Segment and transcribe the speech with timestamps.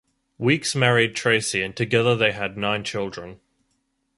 [0.39, 3.39] Weeks married Tracy and together they had nine children.